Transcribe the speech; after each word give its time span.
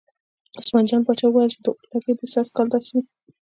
عثمان 0.59 0.85
جان 0.89 1.01
پاچا 1.07 1.27
ویل 1.27 1.49
چې 1.53 1.59
اورلګید 1.63 2.17
دې 2.19 2.27
سږ 2.33 2.45
کال 2.55 2.67
داسې 2.71 2.89
وي. 2.93 3.01